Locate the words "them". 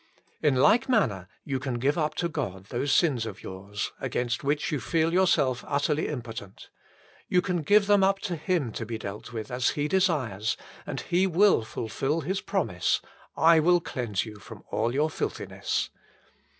7.85-8.03